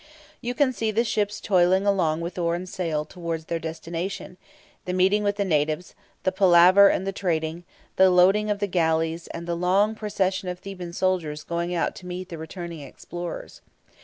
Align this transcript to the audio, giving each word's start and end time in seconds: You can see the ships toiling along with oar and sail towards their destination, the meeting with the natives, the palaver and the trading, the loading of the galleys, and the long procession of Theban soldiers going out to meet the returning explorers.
You 0.41 0.55
can 0.55 0.73
see 0.73 0.89
the 0.89 1.03
ships 1.03 1.39
toiling 1.39 1.85
along 1.85 2.21
with 2.21 2.39
oar 2.39 2.55
and 2.55 2.67
sail 2.67 3.05
towards 3.05 3.45
their 3.45 3.59
destination, 3.59 4.37
the 4.85 4.93
meeting 4.93 5.21
with 5.23 5.35
the 5.35 5.45
natives, 5.45 5.93
the 6.23 6.31
palaver 6.31 6.87
and 6.89 7.05
the 7.05 7.11
trading, 7.11 7.65
the 7.97 8.09
loading 8.09 8.49
of 8.49 8.57
the 8.57 8.65
galleys, 8.65 9.27
and 9.27 9.47
the 9.47 9.53
long 9.53 9.93
procession 9.93 10.49
of 10.49 10.57
Theban 10.57 10.93
soldiers 10.93 11.43
going 11.43 11.75
out 11.75 11.93
to 11.97 12.07
meet 12.07 12.29
the 12.29 12.39
returning 12.39 12.79
explorers. 12.79 13.61